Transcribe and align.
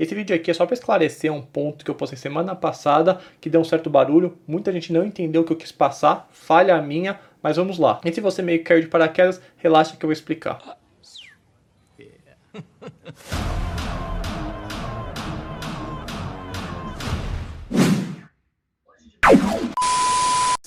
Esse 0.00 0.14
vídeo 0.14 0.34
aqui 0.34 0.50
é 0.50 0.54
só 0.54 0.64
para 0.64 0.72
esclarecer 0.72 1.30
um 1.30 1.42
ponto 1.42 1.84
que 1.84 1.90
eu 1.90 1.94
postei 1.94 2.16
semana 2.16 2.56
passada, 2.56 3.20
que 3.38 3.50
deu 3.50 3.60
um 3.60 3.64
certo 3.64 3.90
barulho, 3.90 4.38
muita 4.48 4.72
gente 4.72 4.94
não 4.94 5.04
entendeu 5.04 5.42
o 5.42 5.44
que 5.44 5.52
eu 5.52 5.56
quis 5.58 5.70
passar, 5.70 6.26
falha 6.32 6.80
minha, 6.80 7.20
mas 7.42 7.58
vamos 7.58 7.78
lá. 7.78 8.00
E 8.02 8.10
se 8.10 8.18
você 8.18 8.40
meio 8.40 8.60
que 8.60 8.64
caiu 8.64 8.80
de 8.80 8.86
paraquedas, 8.86 9.42
relaxa 9.58 9.98
que 9.98 10.02
eu 10.02 10.08
vou 10.08 10.14
explicar. 10.14 10.79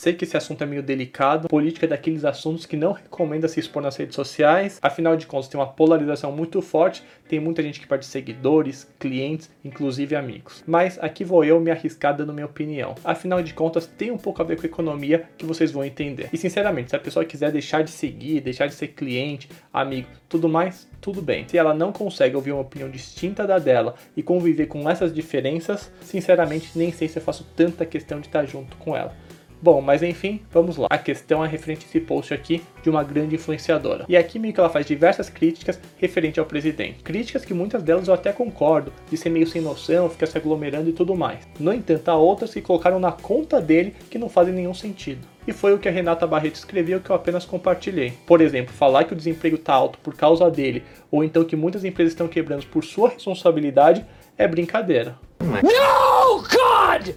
Sei 0.03 0.13
que 0.13 0.25
esse 0.25 0.35
assunto 0.35 0.61
é 0.61 0.67
meio 0.67 0.83
delicado. 0.83 1.47
Política 1.47 1.85
é 1.85 1.87
daqueles 1.87 2.25
assuntos 2.25 2.65
que 2.65 2.75
não 2.75 2.91
recomenda 2.91 3.47
se 3.47 3.57
expor 3.57 3.81
nas 3.81 3.95
redes 3.95 4.15
sociais. 4.15 4.77
Afinal 4.81 5.15
de 5.15 5.25
contas, 5.25 5.47
tem 5.47 5.57
uma 5.57 5.65
polarização 5.65 6.29
muito 6.29 6.61
forte. 6.61 7.01
Tem 7.29 7.39
muita 7.39 7.63
gente 7.63 7.79
que 7.79 7.87
perde 7.87 8.05
seguidores, 8.05 8.85
clientes, 8.99 9.49
inclusive 9.63 10.13
amigos. 10.13 10.61
Mas 10.67 10.99
aqui 11.01 11.23
vou 11.23 11.45
eu 11.45 11.57
me 11.61 11.71
arriscar 11.71 12.17
dando 12.17 12.33
minha 12.33 12.45
opinião. 12.45 12.95
Afinal 13.01 13.41
de 13.41 13.53
contas, 13.53 13.87
tem 13.87 14.11
um 14.11 14.17
pouco 14.17 14.41
a 14.41 14.45
ver 14.45 14.57
com 14.57 14.65
economia 14.65 15.23
que 15.37 15.45
vocês 15.45 15.71
vão 15.71 15.85
entender. 15.85 16.27
E 16.33 16.37
sinceramente, 16.37 16.89
se 16.89 16.97
a 16.97 16.99
pessoa 16.99 17.23
quiser 17.23 17.53
deixar 17.53 17.81
de 17.81 17.89
seguir, 17.89 18.41
deixar 18.41 18.67
de 18.67 18.73
ser 18.73 18.89
cliente, 18.89 19.47
amigo, 19.71 20.09
tudo 20.27 20.49
mais, 20.49 20.85
tudo 20.99 21.21
bem. 21.21 21.47
Se 21.47 21.57
ela 21.57 21.73
não 21.73 21.93
consegue 21.93 22.35
ouvir 22.35 22.51
uma 22.51 22.59
opinião 22.59 22.89
distinta 22.89 23.47
da 23.47 23.57
dela 23.57 23.95
e 24.17 24.21
conviver 24.21 24.65
com 24.65 24.89
essas 24.89 25.13
diferenças, 25.13 25.89
sinceramente 26.01 26.77
nem 26.77 26.91
sei 26.91 27.07
se 27.07 27.19
eu 27.19 27.23
faço 27.23 27.47
tanta 27.55 27.85
questão 27.85 28.19
de 28.19 28.27
estar 28.27 28.45
junto 28.45 28.75
com 28.75 28.97
ela. 28.97 29.15
Bom, 29.63 29.79
mas 29.79 30.03
enfim, 30.03 30.41
vamos 30.51 30.75
lá. 30.75 30.87
A 30.89 30.97
questão 30.97 31.41
é 31.41 31.47
referente 31.47 31.85
a 31.85 31.87
esse 31.87 32.01
post 32.01 32.33
aqui 32.33 32.61
de 32.81 32.89
uma 32.89 33.01
grande 33.01 33.35
influenciadora. 33.35 34.03
E 34.09 34.17
aqui 34.17 34.37
meio 34.37 34.53
que 34.53 34.59
ela 34.59 34.67
faz 34.67 34.85
diversas 34.85 35.29
críticas 35.29 35.79
referente 35.95 36.37
ao 36.37 36.45
presidente. 36.45 37.01
Críticas 37.01 37.45
que 37.45 37.53
muitas 37.53 37.81
delas 37.81 38.09
eu 38.09 38.13
até 38.13 38.33
concordo, 38.33 38.91
de 39.09 39.15
ser 39.15 39.29
meio 39.29 39.47
sem 39.47 39.61
noção, 39.61 40.09
ficar 40.09 40.25
se 40.25 40.37
aglomerando 40.37 40.89
e 40.89 40.91
tudo 40.91 41.15
mais. 41.15 41.47
No 41.57 41.73
entanto, 41.73 42.09
há 42.09 42.15
outras 42.17 42.53
que 42.53 42.61
colocaram 42.61 42.99
na 42.99 43.13
conta 43.13 43.61
dele 43.61 43.95
que 44.09 44.19
não 44.19 44.27
fazem 44.27 44.53
nenhum 44.53 44.73
sentido. 44.73 45.25
E 45.47 45.53
foi 45.53 45.73
o 45.73 45.79
que 45.79 45.87
a 45.87 45.91
Renata 45.93 46.27
Barreto 46.27 46.55
escreveu 46.55 46.99
que 46.99 47.09
eu 47.09 47.15
apenas 47.15 47.45
compartilhei. 47.45 48.11
Por 48.27 48.41
exemplo, 48.41 48.73
falar 48.73 49.05
que 49.05 49.13
o 49.13 49.15
desemprego 49.15 49.55
está 49.55 49.73
alto 49.73 49.97
por 49.99 50.13
causa 50.13 50.51
dele, 50.51 50.83
ou 51.09 51.23
então 51.23 51.45
que 51.45 51.55
muitas 51.55 51.85
empresas 51.85 52.11
estão 52.11 52.27
quebrando 52.27 52.65
por 52.65 52.83
sua 52.83 53.07
responsabilidade, 53.07 54.05
é 54.37 54.45
brincadeira. 54.45 55.15
No, 55.39 56.41
God! 56.41 57.15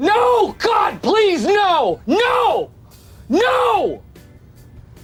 No! 0.00 0.54
God, 0.54 0.98
please, 1.02 1.46
no! 1.46 2.00
No! 2.06 2.70
No! 3.28 4.00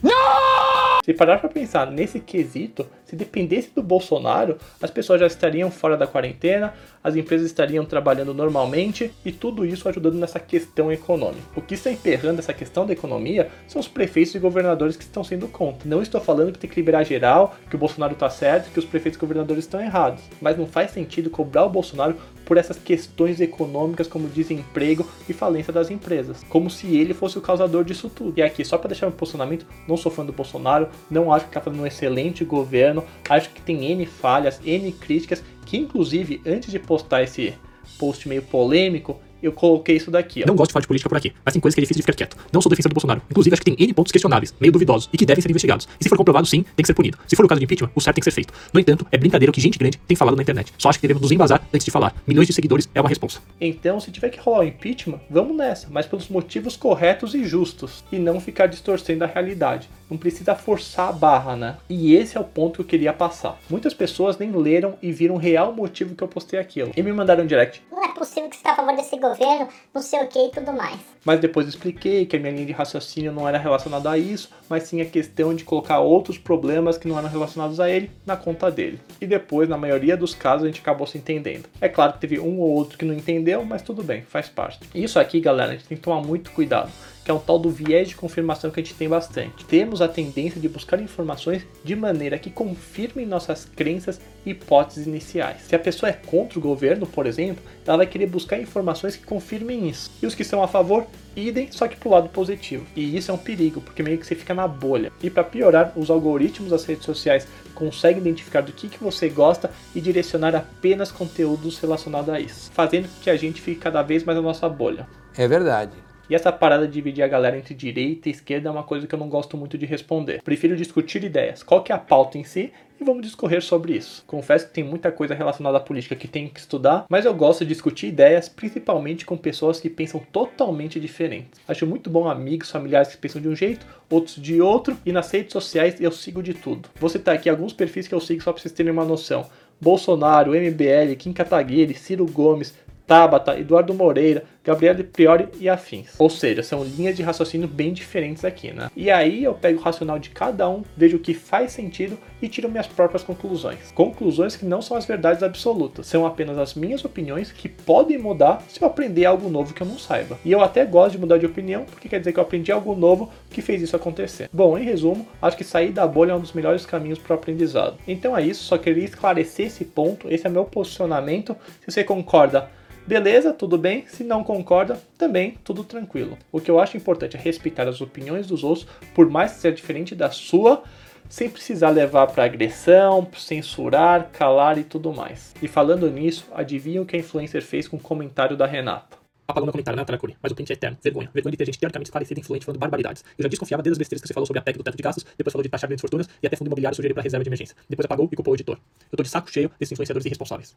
No! 0.02 1.02
Se 1.04 1.12
parar 1.12 1.38
para 1.38 1.50
pensar 1.50 1.90
nesse 1.90 2.18
quesito, 2.18 2.86
se 3.04 3.14
dependesse 3.14 3.70
do 3.74 3.82
Bolsonaro, 3.82 4.56
as 4.80 4.90
pessoas 4.90 5.20
já 5.20 5.26
estariam 5.26 5.70
fora 5.70 5.98
da 5.98 6.06
quarentena, 6.06 6.72
as 7.04 7.14
empresas 7.14 7.46
estariam 7.46 7.84
trabalhando 7.84 8.32
normalmente 8.32 9.12
e 9.22 9.30
tudo 9.30 9.66
isso 9.66 9.86
ajudando 9.86 10.14
nessa 10.14 10.40
questão 10.40 10.90
econômica. 10.90 11.46
O 11.54 11.60
que 11.60 11.74
está 11.74 11.92
emperrando 11.92 12.38
essa 12.38 12.54
questão 12.54 12.86
da 12.86 12.94
economia 12.94 13.50
são 13.68 13.78
os 13.78 13.86
prefeitos 13.86 14.34
e 14.34 14.38
governadores 14.38 14.96
que 14.96 15.04
estão 15.04 15.22
sendo 15.22 15.46
contra. 15.46 15.86
Não 15.86 16.00
estou 16.00 16.22
falando 16.22 16.52
que 16.52 16.58
tem 16.58 16.70
que 16.70 16.80
liberar 16.80 17.04
geral, 17.04 17.54
que 17.68 17.76
o 17.76 17.78
Bolsonaro 17.78 18.14
está 18.14 18.30
certo, 18.30 18.72
que 18.72 18.78
os 18.78 18.86
prefeitos 18.86 19.18
e 19.18 19.20
governadores 19.20 19.64
estão 19.64 19.78
errados, 19.78 20.22
mas 20.40 20.56
não 20.56 20.66
faz 20.66 20.90
sentido 20.90 21.28
cobrar 21.28 21.66
o 21.66 21.70
Bolsonaro 21.70 22.16
por 22.46 22.56
essas 22.56 22.78
questões 22.78 23.40
econômicas 23.40 24.06
como 24.06 24.28
desemprego 24.28 25.06
e 25.28 25.32
falência 25.34 25.72
das 25.72 25.90
empresas, 25.90 26.42
como 26.48 26.70
se 26.70 26.96
ele 26.96 27.12
fosse 27.12 27.36
o 27.36 27.42
causador 27.42 27.84
disso 27.84 28.08
tudo. 28.08 28.38
E 28.38 28.42
aqui, 28.42 28.64
só 28.64 28.78
para 28.78 28.88
deixar 28.88 29.06
meu 29.06 29.16
posicionamento, 29.16 29.66
não 29.86 29.96
sou 29.96 30.10
fã 30.10 30.24
do 30.24 30.32
Bolsonaro, 30.32 30.88
não 31.10 31.32
acho 31.32 31.44
que 31.46 31.50
está 31.50 31.60
fazendo 31.60 31.82
um 31.82 31.86
excelente 31.86 32.44
governo, 32.44 33.04
acho 33.28 33.50
que 33.50 33.60
tem 33.60 33.84
N 33.90 34.06
falhas, 34.06 34.60
N 34.64 34.90
críticas, 34.92 35.42
que 35.66 35.76
inclusive 35.76 36.40
antes 36.46 36.70
de 36.70 36.78
postar 36.78 37.24
esse 37.24 37.52
post 37.98 38.28
meio 38.28 38.42
polêmico, 38.42 39.20
eu 39.42 39.52
coloquei 39.52 39.96
isso 39.96 40.10
daqui. 40.10 40.42
Ó. 40.42 40.46
Não 40.46 40.56
gosto 40.56 40.70
de 40.70 40.72
falar 40.72 40.82
de 40.82 40.88
política 40.88 41.08
por 41.08 41.18
aqui, 41.18 41.32
mas 41.44 41.52
tem 41.52 41.60
coisas 41.60 41.74
que 41.74 41.80
é 41.80 41.82
difícil 41.82 42.00
de 42.00 42.02
ficar 42.02 42.16
quieto. 42.16 42.36
Não 42.52 42.60
sou 42.60 42.70
defensor 42.70 42.90
do 42.90 42.94
Bolsonaro. 42.94 43.22
Inclusive, 43.30 43.54
acho 43.54 43.62
que 43.62 43.74
tem 43.74 43.86
N 43.86 43.94
pontos 43.94 44.12
questionáveis, 44.12 44.54
meio 44.60 44.72
duvidosos, 44.72 45.08
e 45.12 45.16
que 45.16 45.26
devem 45.26 45.42
ser 45.42 45.50
investigados. 45.50 45.88
E 46.00 46.04
se 46.04 46.08
for 46.08 46.16
comprovado, 46.16 46.46
sim, 46.46 46.62
tem 46.62 46.82
que 46.82 46.86
ser 46.86 46.94
punido. 46.94 47.18
Se 47.26 47.36
for 47.36 47.44
o 47.44 47.48
caso 47.48 47.58
de 47.58 47.64
impeachment, 47.64 47.90
o 47.94 48.00
certo 48.00 48.16
tem 48.16 48.20
que 48.20 48.24
ser 48.24 48.34
feito. 48.34 48.52
No 48.72 48.80
entanto, 48.80 49.06
é 49.10 49.18
brincadeira 49.18 49.50
o 49.50 49.52
que 49.52 49.60
gente 49.60 49.78
grande 49.78 49.98
tem 50.06 50.16
falado 50.16 50.36
na 50.36 50.42
internet. 50.42 50.72
Só 50.78 50.88
acho 50.88 50.98
que 50.98 51.02
devemos 51.02 51.22
nos 51.22 51.32
embasar 51.32 51.66
antes 51.72 51.84
de 51.84 51.90
falar. 51.90 52.14
Milhões 52.26 52.46
de 52.46 52.52
seguidores 52.52 52.88
é 52.94 53.00
uma 53.00 53.08
responsa. 53.08 53.40
Então, 53.60 54.00
se 54.00 54.10
tiver 54.10 54.30
que 54.30 54.38
rolar 54.38 54.60
o 54.60 54.64
impeachment, 54.64 55.20
vamos 55.30 55.56
nessa, 55.56 55.88
mas 55.90 56.06
pelos 56.06 56.28
motivos 56.28 56.76
corretos 56.76 57.34
e 57.34 57.44
justos, 57.44 58.04
e 58.10 58.18
não 58.18 58.40
ficar 58.40 58.66
distorcendo 58.66 59.24
a 59.24 59.26
realidade. 59.26 59.88
Não 60.08 60.16
precisa 60.16 60.54
forçar 60.54 61.08
a 61.08 61.12
barra, 61.12 61.56
né? 61.56 61.76
E 61.88 62.14
esse 62.14 62.36
é 62.36 62.40
o 62.40 62.44
ponto 62.44 62.76
que 62.76 62.80
eu 62.82 62.84
queria 62.84 63.12
passar. 63.12 63.58
Muitas 63.68 63.92
pessoas 63.92 64.38
nem 64.38 64.52
leram 64.52 64.94
e 65.02 65.10
viram 65.10 65.34
o 65.34 65.38
real 65.38 65.72
motivo 65.72 66.14
que 66.14 66.22
eu 66.22 66.28
postei 66.28 66.60
aquilo. 66.60 66.92
E 66.96 67.02
me 67.02 67.12
mandaram 67.12 67.42
um 67.42 67.46
direct. 67.46 67.82
Não 67.96 68.04
é 68.04 68.08
possível 68.08 68.50
que 68.50 68.56
você 68.56 68.60
está 68.60 68.72
a 68.72 68.76
favor 68.76 68.94
desse 68.94 69.18
governo, 69.18 69.68
não 69.94 70.02
sei 70.02 70.22
o 70.22 70.28
que 70.28 70.38
e 70.38 70.50
tudo 70.50 70.70
mais. 70.70 71.00
Mas 71.24 71.40
depois 71.40 71.66
expliquei 71.66 72.26
que 72.26 72.36
a 72.36 72.38
minha 72.38 72.52
linha 72.52 72.66
de 72.66 72.72
raciocínio 72.72 73.32
não 73.32 73.48
era 73.48 73.56
relacionada 73.56 74.10
a 74.10 74.18
isso, 74.18 74.50
mas 74.68 74.82
sim 74.82 75.00
a 75.00 75.06
questão 75.06 75.54
de 75.54 75.64
colocar 75.64 76.00
outros 76.00 76.36
problemas 76.36 76.98
que 76.98 77.08
não 77.08 77.18
eram 77.18 77.30
relacionados 77.30 77.80
a 77.80 77.88
ele 77.88 78.10
na 78.26 78.36
conta 78.36 78.70
dele. 78.70 79.00
E 79.18 79.26
depois, 79.26 79.66
na 79.66 79.78
maioria 79.78 80.14
dos 80.14 80.34
casos, 80.34 80.64
a 80.64 80.66
gente 80.66 80.82
acabou 80.82 81.06
se 81.06 81.16
entendendo. 81.16 81.70
É 81.80 81.88
claro 81.88 82.12
que 82.12 82.20
teve 82.20 82.38
um 82.38 82.60
ou 82.60 82.68
outro 82.68 82.98
que 82.98 83.04
não 83.06 83.14
entendeu, 83.14 83.64
mas 83.64 83.80
tudo 83.80 84.02
bem, 84.02 84.20
faz 84.20 84.46
parte. 84.46 84.78
Isso 84.94 85.18
aqui, 85.18 85.40
galera, 85.40 85.72
a 85.72 85.74
gente 85.76 85.88
tem 85.88 85.96
que 85.96 86.04
tomar 86.04 86.20
muito 86.20 86.50
cuidado 86.50 86.92
que 87.26 87.30
é 87.32 87.34
um 87.34 87.40
tal 87.40 87.58
do 87.58 87.68
viés 87.68 88.08
de 88.08 88.14
confirmação 88.14 88.70
que 88.70 88.78
a 88.78 88.82
gente 88.84 88.94
tem 88.94 89.08
bastante. 89.08 89.64
Temos 89.64 90.00
a 90.00 90.06
tendência 90.06 90.60
de 90.60 90.68
buscar 90.68 91.00
informações 91.00 91.66
de 91.82 91.96
maneira 91.96 92.38
que 92.38 92.50
confirmem 92.50 93.26
nossas 93.26 93.64
crenças 93.64 94.20
e 94.46 94.50
hipóteses 94.50 95.08
iniciais. 95.08 95.62
Se 95.62 95.74
a 95.74 95.78
pessoa 95.78 96.08
é 96.08 96.12
contra 96.12 96.56
o 96.56 96.62
governo, 96.62 97.04
por 97.04 97.26
exemplo, 97.26 97.64
ela 97.84 97.96
vai 97.96 98.06
querer 98.06 98.26
buscar 98.26 98.60
informações 98.60 99.16
que 99.16 99.26
confirmem 99.26 99.88
isso. 99.88 100.08
E 100.22 100.26
os 100.26 100.36
que 100.36 100.44
são 100.44 100.62
a 100.62 100.68
favor, 100.68 101.04
idem, 101.34 101.66
só 101.72 101.88
que 101.88 101.96
pro 101.96 102.10
lado 102.10 102.28
positivo. 102.28 102.86
E 102.94 103.16
isso 103.16 103.32
é 103.32 103.34
um 103.34 103.38
perigo, 103.38 103.80
porque 103.80 104.04
meio 104.04 104.18
que 104.18 104.26
você 104.26 104.36
fica 104.36 104.54
na 104.54 104.68
bolha. 104.68 105.10
E 105.20 105.28
para 105.28 105.42
piorar, 105.42 105.94
os 105.96 106.10
algoritmos 106.10 106.70
das 106.70 106.84
redes 106.84 107.04
sociais 107.04 107.48
conseguem 107.74 108.20
identificar 108.20 108.60
do 108.60 108.70
que, 108.70 108.88
que 108.88 109.02
você 109.02 109.28
gosta 109.28 109.68
e 109.96 110.00
direcionar 110.00 110.54
apenas 110.54 111.10
conteúdos 111.10 111.76
relacionados 111.80 112.32
a 112.32 112.38
isso, 112.38 112.70
fazendo 112.72 113.08
com 113.08 113.20
que 113.20 113.30
a 113.30 113.36
gente 113.36 113.60
fique 113.60 113.80
cada 113.80 114.00
vez 114.00 114.22
mais 114.22 114.38
na 114.38 114.42
nossa 114.42 114.68
bolha. 114.68 115.08
É 115.36 115.48
verdade. 115.48 116.05
E 116.28 116.34
essa 116.34 116.50
parada 116.50 116.88
de 116.88 116.92
dividir 116.92 117.22
a 117.22 117.28
galera 117.28 117.56
entre 117.56 117.72
direita 117.72 118.28
e 118.28 118.32
esquerda 118.32 118.68
é 118.68 118.72
uma 118.72 118.82
coisa 118.82 119.06
que 119.06 119.14
eu 119.14 119.18
não 119.18 119.28
gosto 119.28 119.56
muito 119.56 119.78
de 119.78 119.86
responder. 119.86 120.42
Prefiro 120.42 120.76
discutir 120.76 121.22
ideias. 121.22 121.62
Qual 121.62 121.82
que 121.84 121.92
é 121.92 121.94
a 121.94 121.98
pauta 121.98 122.36
em 122.36 122.42
si? 122.42 122.72
E 122.98 123.04
vamos 123.04 123.22
discorrer 123.22 123.62
sobre 123.62 123.94
isso. 123.94 124.24
Confesso 124.26 124.66
que 124.66 124.72
tem 124.72 124.82
muita 124.82 125.12
coisa 125.12 125.34
relacionada 125.34 125.76
à 125.76 125.80
política 125.80 126.16
que 126.16 126.26
tenho 126.26 126.48
que 126.48 126.58
estudar, 126.58 127.04
mas 127.08 127.26
eu 127.26 127.34
gosto 127.34 127.60
de 127.60 127.68
discutir 127.68 128.06
ideias, 128.06 128.48
principalmente 128.48 129.26
com 129.26 129.36
pessoas 129.36 129.78
que 129.78 129.90
pensam 129.90 130.20
totalmente 130.32 130.98
diferentes. 130.98 131.60
Acho 131.68 131.86
muito 131.86 132.08
bom 132.08 132.26
amigos, 132.26 132.70
familiares 132.70 133.08
que 133.08 133.18
pensam 133.18 133.40
de 133.40 133.48
um 133.48 133.54
jeito, 133.54 133.86
outros 134.10 134.36
de 134.36 134.60
outro, 134.62 134.96
e 135.04 135.12
nas 135.12 135.30
redes 135.30 135.52
sociais 135.52 136.00
eu 136.00 136.10
sigo 136.10 136.42
de 136.42 136.54
tudo. 136.54 136.88
Vou 136.98 137.10
citar 137.10 137.34
aqui 137.34 137.50
alguns 137.50 137.74
perfis 137.74 138.08
que 138.08 138.14
eu 138.14 138.20
sigo 138.20 138.42
só 138.42 138.50
para 138.52 138.62
vocês 138.62 138.72
terem 138.72 138.90
uma 138.90 139.04
noção. 139.04 139.46
Bolsonaro, 139.78 140.52
MBL, 140.52 141.14
Kim 141.18 141.34
Kataguiri, 141.34 141.92
Ciro 141.92 142.24
Gomes, 142.24 142.74
Tabata, 143.06 143.58
Eduardo 143.58 143.94
Moreira, 143.94 144.44
Gabriele 144.64 145.04
Priori 145.04 145.48
e 145.60 145.68
afins. 145.68 146.14
Ou 146.18 146.28
seja, 146.28 146.60
são 146.60 146.82
linhas 146.82 147.16
de 147.16 147.22
raciocínio 147.22 147.68
bem 147.68 147.92
diferentes 147.92 148.44
aqui, 148.44 148.72
né? 148.72 148.90
E 148.96 149.10
aí 149.10 149.44
eu 149.44 149.54
pego 149.54 149.78
o 149.78 149.82
racional 149.82 150.18
de 150.18 150.30
cada 150.30 150.68
um, 150.68 150.82
vejo 150.96 151.18
o 151.18 151.20
que 151.20 151.32
faz 151.32 151.70
sentido 151.70 152.18
e 152.42 152.48
tiro 152.48 152.68
minhas 152.68 152.88
próprias 152.88 153.22
conclusões. 153.22 153.92
Conclusões 153.94 154.56
que 154.56 154.66
não 154.66 154.82
são 154.82 154.96
as 154.96 155.06
verdades 155.06 155.44
absolutas, 155.44 156.08
são 156.08 156.26
apenas 156.26 156.58
as 156.58 156.74
minhas 156.74 157.04
opiniões 157.04 157.52
que 157.52 157.68
podem 157.68 158.18
mudar 158.18 158.60
se 158.68 158.82
eu 158.82 158.88
aprender 158.88 159.24
algo 159.24 159.48
novo 159.48 159.72
que 159.72 159.82
eu 159.82 159.86
não 159.86 159.98
saiba. 159.98 160.36
E 160.44 160.50
eu 160.50 160.60
até 160.60 160.84
gosto 160.84 161.12
de 161.12 161.18
mudar 161.18 161.38
de 161.38 161.46
opinião, 161.46 161.84
porque 161.84 162.08
quer 162.08 162.18
dizer 162.18 162.32
que 162.32 162.40
eu 162.40 162.42
aprendi 162.42 162.72
algo 162.72 162.94
novo 162.96 163.30
que 163.48 163.62
fez 163.62 163.80
isso 163.80 163.94
acontecer. 163.94 164.50
Bom, 164.52 164.76
em 164.76 164.82
resumo, 164.82 165.26
acho 165.40 165.56
que 165.56 165.64
sair 165.64 165.92
da 165.92 166.06
bolha 166.08 166.32
é 166.32 166.34
um 166.34 166.40
dos 166.40 166.52
melhores 166.52 166.84
caminhos 166.84 167.20
para 167.20 167.34
o 167.34 167.38
aprendizado. 167.38 167.98
Então 168.06 168.36
é 168.36 168.42
isso, 168.42 168.64
só 168.64 168.76
queria 168.76 169.04
esclarecer 169.04 169.66
esse 169.66 169.84
ponto, 169.84 170.28
esse 170.28 170.44
é 170.44 170.50
meu 170.50 170.64
posicionamento. 170.64 171.56
Se 171.80 171.92
você 171.92 172.02
concorda, 172.02 172.68
Beleza, 173.06 173.52
tudo 173.52 173.78
bem. 173.78 174.04
Se 174.08 174.24
não 174.24 174.42
concorda, 174.42 175.00
também 175.16 175.56
tudo 175.62 175.84
tranquilo. 175.84 176.36
O 176.50 176.60
que 176.60 176.68
eu 176.68 176.80
acho 176.80 176.96
importante 176.96 177.36
é 177.36 177.40
respeitar 177.40 177.86
as 177.86 178.00
opiniões 178.00 178.48
dos 178.48 178.64
outros, 178.64 178.84
por 179.14 179.30
mais 179.30 179.52
que 179.52 179.60
seja 179.60 179.76
diferente 179.76 180.12
da 180.12 180.28
sua, 180.28 180.82
sem 181.28 181.48
precisar 181.48 181.90
levar 181.90 182.26
para 182.26 182.44
agressão, 182.44 183.28
censurar, 183.36 184.30
calar 184.32 184.76
e 184.76 184.82
tudo 184.82 185.12
mais. 185.12 185.54
E 185.62 185.68
falando 185.68 186.10
nisso, 186.10 186.46
adivinha 186.52 187.00
o 187.00 187.06
que 187.06 187.14
a 187.14 187.20
influencer 187.20 187.62
fez 187.62 187.86
com 187.86 187.96
o 187.96 188.00
comentário 188.00 188.56
da 188.56 188.66
Renata? 188.66 189.16
Apagou 189.48 189.66
meu 189.66 189.72
comentário, 189.72 189.96
né, 189.96 190.04
Taracuri? 190.04 190.36
Mas 190.42 190.50
o 190.50 190.54
print 190.56 190.70
é 190.70 190.72
eterno. 190.72 190.98
Vergonha. 191.00 191.30
Vergonha 191.32 191.52
de 191.52 191.56
ter 191.56 191.66
gente 191.66 191.78
teoricamente 191.78 192.08
esclarecida 192.08 192.40
e 192.40 192.42
influente 192.42 192.66
falando 192.66 192.80
barbaridades. 192.80 193.24
Eu 193.38 193.44
já 193.44 193.48
desconfiava 193.48 193.80
desde 193.80 193.94
as 193.94 193.98
besteiras 193.98 194.22
que 194.22 194.26
você 194.26 194.34
falou 194.34 194.46
sobre 194.46 194.58
a 194.58 194.62
PEC 194.62 194.76
do 194.76 194.82
teto 194.82 194.96
de 194.96 195.02
gastos, 195.04 195.24
depois 195.38 195.52
falou 195.52 195.62
de 195.62 195.68
taxar 195.68 195.88
grandes 195.88 196.00
fortunas 196.00 196.28
e 196.42 196.46
até 196.48 196.56
fundo 196.56 196.66
imobiliário 196.66 196.96
sugerido 196.96 197.14
para 197.14 197.22
reserva 197.22 197.44
de 197.44 197.48
emergência. 197.48 197.76
Depois 197.88 198.04
apagou 198.04 198.28
e 198.32 198.34
culpou 198.34 198.52
o 198.52 198.56
editor. 198.56 198.76
Eu 199.10 199.16
tô 199.16 199.22
de 199.22 199.28
saco 199.28 199.50
cheio 199.50 199.70
desses 199.78 199.92
influenciadores 199.92 200.26
irresponsáveis. 200.26 200.74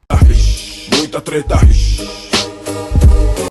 Muita 0.96 1.22
treta. 1.22 1.56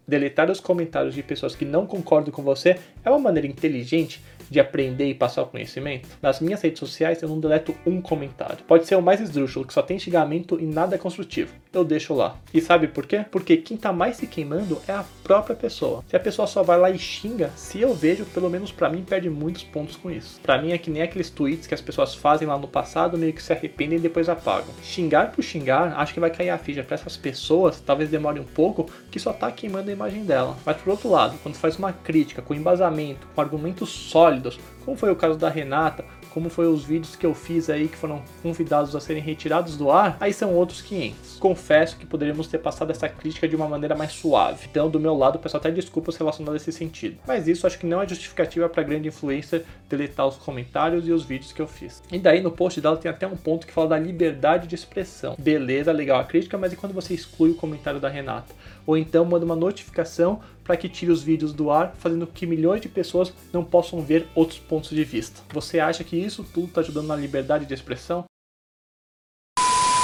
Deletar 0.06 0.50
os 0.50 0.60
comentários 0.60 1.14
de 1.14 1.22
pessoas 1.22 1.54
que 1.54 1.64
não 1.64 1.86
concordam 1.86 2.32
com 2.32 2.42
você 2.42 2.78
é 3.04 3.10
uma 3.10 3.18
maneira 3.18 3.46
inteligente 3.46 4.22
de 4.50 4.60
aprender 4.60 5.08
e 5.08 5.14
passar 5.14 5.42
o 5.42 5.46
conhecimento? 5.46 6.08
Nas 6.22 6.40
minhas 6.40 6.60
redes 6.60 6.78
sociais 6.78 7.22
eu 7.22 7.28
não 7.28 7.40
deleto 7.40 7.74
um 7.86 8.00
comentário. 8.00 8.64
Pode 8.66 8.86
ser 8.86 8.96
o 8.96 9.02
mais 9.02 9.20
esdrúxulo, 9.20 9.66
que 9.66 9.72
só 9.72 9.82
tem 9.82 9.98
xingamento 9.98 10.58
e 10.60 10.64
nada 10.64 10.94
é 10.94 10.98
construtivo. 10.98 11.52
Eu 11.72 11.84
deixo 11.84 12.14
lá. 12.14 12.36
E 12.52 12.60
sabe 12.60 12.88
por 12.88 13.06
quê? 13.06 13.24
Porque 13.30 13.56
quem 13.56 13.76
tá 13.76 13.92
mais 13.92 14.16
se 14.16 14.26
queimando 14.26 14.80
é 14.88 14.92
a 14.92 15.04
própria 15.22 15.54
pessoa. 15.54 16.02
Se 16.08 16.16
a 16.16 16.20
pessoa 16.20 16.46
só 16.46 16.62
vai 16.62 16.78
lá 16.78 16.90
e 16.90 16.98
xinga, 16.98 17.50
se 17.56 17.80
eu 17.80 17.94
vejo, 17.94 18.24
pelo 18.26 18.48
menos 18.48 18.72
para 18.72 18.88
mim, 18.88 19.02
perde 19.02 19.28
muitos 19.28 19.62
pontos 19.62 19.96
com 19.96 20.10
isso. 20.10 20.40
Para 20.42 20.60
mim 20.60 20.72
é 20.72 20.78
que 20.78 20.90
nem 20.90 21.02
aqueles 21.02 21.30
tweets 21.30 21.66
que 21.66 21.74
as 21.74 21.80
pessoas 21.80 22.14
fazem 22.14 22.48
lá 22.48 22.56
no 22.56 22.68
passado, 22.68 23.18
meio 23.18 23.32
que 23.32 23.42
se 23.42 23.52
arrependem 23.52 23.98
e 23.98 24.02
depois 24.02 24.28
apagam. 24.28 24.74
Xingar 24.82 25.32
por 25.32 25.42
xingar, 25.42 25.94
acho 25.98 26.14
que 26.14 26.20
vai 26.20 26.30
cair 26.30 26.50
a 26.50 26.58
ficha 26.58 26.82
para 26.82 26.94
essas 26.94 27.16
pessoas, 27.16 27.80
talvez 27.80 28.10
demore 28.10 28.40
um 28.40 28.44
pouco, 28.44 28.86
que 29.10 29.20
só 29.20 29.32
tá 29.32 29.50
queimando 29.50 29.90
a 29.90 29.92
imagem 29.92 30.24
dela. 30.24 30.56
Mas 30.64 30.76
por 30.78 30.90
outro 30.90 31.10
lado, 31.10 31.38
quando 31.42 31.56
faz 31.56 31.76
uma 31.76 31.92
crítica 31.92 32.42
com 32.42 32.54
embasamento, 32.54 33.26
com 33.34 33.40
argumentos 33.40 33.90
sólidos, 33.90 34.37
como 34.84 34.96
foi 34.96 35.10
o 35.10 35.16
caso 35.16 35.38
da 35.38 35.48
Renata, 35.48 36.04
como 36.30 36.48
foi 36.48 36.66
os 36.66 36.84
vídeos 36.84 37.16
que 37.16 37.26
eu 37.26 37.34
fiz 37.34 37.68
aí 37.68 37.88
que 37.88 37.96
foram 37.96 38.22
convidados 38.42 38.94
a 38.94 39.00
serem 39.00 39.22
retirados 39.22 39.76
do 39.76 39.90
ar, 39.90 40.16
aí 40.20 40.32
são 40.32 40.54
outros 40.54 40.80
500. 40.82 41.38
Confesso 41.38 41.96
que 41.96 42.06
poderíamos 42.06 42.46
ter 42.46 42.58
passado 42.58 42.90
essa 42.90 43.08
crítica 43.08 43.48
de 43.48 43.56
uma 43.56 43.68
maneira 43.68 43.94
mais 43.94 44.12
suave. 44.12 44.68
Então, 44.70 44.88
do 44.88 45.00
meu 45.00 45.16
lado, 45.16 45.36
o 45.36 45.38
pessoal 45.38 45.60
até 45.60 45.70
desculpas 45.70 46.16
relacionadas 46.16 46.62
a 46.62 46.62
esse 46.62 46.78
sentido. 46.78 47.18
Mas 47.26 47.48
isso 47.48 47.66
acho 47.66 47.78
que 47.78 47.86
não 47.86 48.00
é 48.00 48.08
justificativa 48.08 48.68
para 48.68 48.82
grande 48.82 49.08
influencer 49.08 49.64
deletar 49.88 50.26
os 50.26 50.36
comentários 50.36 51.08
e 51.08 51.12
os 51.12 51.24
vídeos 51.24 51.52
que 51.52 51.60
eu 51.60 51.66
fiz. 51.66 52.02
E 52.12 52.18
daí 52.18 52.40
no 52.40 52.50
post 52.50 52.80
dela 52.80 52.96
tem 52.96 53.10
até 53.10 53.26
um 53.26 53.36
ponto 53.36 53.66
que 53.66 53.72
fala 53.72 53.88
da 53.88 53.98
liberdade 53.98 54.66
de 54.66 54.74
expressão. 54.74 55.34
Beleza, 55.38 55.90
legal 55.92 56.20
a 56.20 56.24
crítica, 56.24 56.56
mas 56.56 56.72
e 56.72 56.76
quando 56.76 56.92
você 56.92 57.14
exclui 57.14 57.50
o 57.50 57.54
comentário 57.54 57.98
da 58.00 58.08
Renata? 58.08 58.54
Ou 58.88 58.96
então 58.96 59.22
manda 59.22 59.44
uma 59.44 59.54
notificação 59.54 60.40
para 60.64 60.74
que 60.74 60.88
tire 60.88 61.12
os 61.12 61.22
vídeos 61.22 61.52
do 61.52 61.70
ar, 61.70 61.94
fazendo 61.98 62.26
que 62.26 62.46
milhões 62.46 62.80
de 62.80 62.88
pessoas 62.88 63.34
não 63.52 63.62
possam 63.62 64.00
ver 64.00 64.26
outros 64.34 64.58
pontos 64.58 64.88
de 64.88 65.04
vista. 65.04 65.42
Você 65.52 65.78
acha 65.78 66.02
que 66.02 66.16
isso 66.16 66.42
tudo 66.42 66.68
está 66.68 66.80
ajudando 66.80 67.08
na 67.08 67.14
liberdade 67.14 67.66
de 67.66 67.74
expressão? 67.74 68.24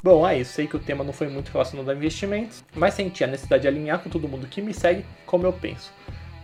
Bom, 0.04 0.28
é 0.28 0.38
isso. 0.38 0.52
Sei 0.52 0.66
que 0.66 0.76
o 0.76 0.78
tema 0.78 1.02
não 1.02 1.14
foi 1.14 1.30
muito 1.30 1.50
relacionado 1.50 1.88
a 1.88 1.94
investimentos, 1.94 2.62
mas 2.76 2.92
senti 2.92 3.24
a 3.24 3.26
necessidade 3.26 3.62
de 3.62 3.68
alinhar 3.68 4.02
com 4.02 4.10
todo 4.10 4.28
mundo 4.28 4.46
que 4.46 4.60
me 4.60 4.74
segue 4.74 5.06
como 5.24 5.46
eu 5.46 5.52
penso. 5.54 5.90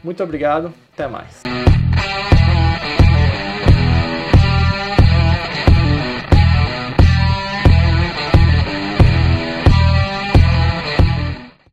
Muito 0.02 0.22
obrigado, 0.22 0.72
até 0.94 1.06
mais. 1.06 1.42